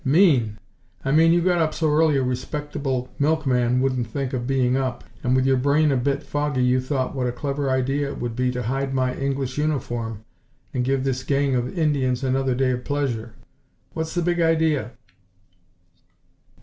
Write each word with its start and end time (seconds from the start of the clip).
"Mean? 0.03 0.57
I 1.05 1.11
mean 1.11 1.31
you 1.31 1.41
got 1.43 1.61
up 1.61 1.75
so 1.75 1.87
early 1.93 2.17
a 2.17 2.23
respectable 2.23 3.09
milkman 3.19 3.81
wouldn't 3.81 4.07
think 4.07 4.33
of 4.33 4.47
being 4.47 4.75
up, 4.75 5.03
and 5.21 5.35
with 5.35 5.45
your 5.45 5.57
brain 5.57 5.91
a 5.91 5.95
bit 5.95 6.23
foggy 6.23 6.63
you 6.63 6.81
thought 6.81 7.13
what 7.13 7.27
a 7.27 7.31
clever 7.31 7.69
idea 7.69 8.09
it 8.09 8.19
would 8.19 8.35
be 8.35 8.49
to 8.49 8.63
hide 8.63 8.95
my 8.95 9.13
English 9.13 9.59
uniform 9.59 10.25
and 10.73 10.85
give 10.85 11.03
this 11.03 11.23
gang 11.23 11.53
of 11.53 11.77
Indians 11.77 12.23
another 12.23 12.55
day 12.55 12.71
of 12.71 12.83
pleasure. 12.83 13.35
What's 13.93 14.15
the 14.15 14.23
big 14.23 14.39
idea?" 14.39 14.93